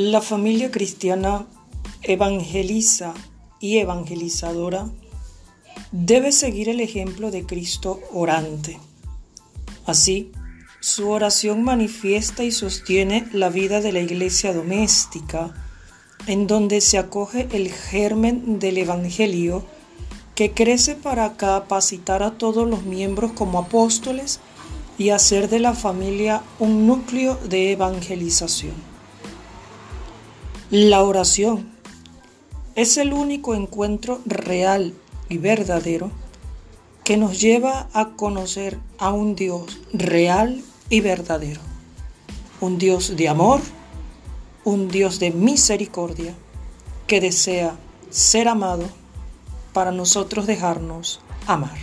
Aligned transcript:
La 0.00 0.20
familia 0.20 0.70
cristiana 0.70 1.44
evangeliza 2.02 3.14
y 3.58 3.78
evangelizadora 3.78 4.88
debe 5.90 6.30
seguir 6.30 6.68
el 6.68 6.78
ejemplo 6.78 7.32
de 7.32 7.44
Cristo 7.44 7.98
orante. 8.12 8.78
Así, 9.86 10.30
su 10.78 11.10
oración 11.10 11.64
manifiesta 11.64 12.44
y 12.44 12.52
sostiene 12.52 13.26
la 13.32 13.48
vida 13.48 13.80
de 13.80 13.90
la 13.90 13.98
iglesia 13.98 14.54
doméstica, 14.54 15.52
en 16.28 16.46
donde 16.46 16.80
se 16.80 16.98
acoge 16.98 17.48
el 17.50 17.68
germen 17.72 18.60
del 18.60 18.78
Evangelio 18.78 19.64
que 20.36 20.52
crece 20.52 20.94
para 20.94 21.36
capacitar 21.36 22.22
a 22.22 22.38
todos 22.38 22.68
los 22.68 22.84
miembros 22.84 23.32
como 23.32 23.58
apóstoles 23.58 24.38
y 24.96 25.08
hacer 25.08 25.48
de 25.48 25.58
la 25.58 25.74
familia 25.74 26.44
un 26.60 26.86
núcleo 26.86 27.36
de 27.48 27.72
evangelización. 27.72 28.97
La 30.70 31.02
oración 31.02 31.66
es 32.74 32.98
el 32.98 33.14
único 33.14 33.54
encuentro 33.54 34.20
real 34.26 34.92
y 35.30 35.38
verdadero 35.38 36.10
que 37.04 37.16
nos 37.16 37.40
lleva 37.40 37.88
a 37.94 38.10
conocer 38.10 38.78
a 38.98 39.10
un 39.10 39.34
Dios 39.34 39.80
real 39.94 40.62
y 40.90 41.00
verdadero, 41.00 41.62
un 42.60 42.76
Dios 42.76 43.16
de 43.16 43.30
amor, 43.30 43.62
un 44.62 44.88
Dios 44.88 45.18
de 45.20 45.30
misericordia 45.30 46.34
que 47.06 47.22
desea 47.22 47.74
ser 48.10 48.46
amado 48.46 48.84
para 49.72 49.90
nosotros 49.90 50.46
dejarnos 50.46 51.22
amar. 51.46 51.78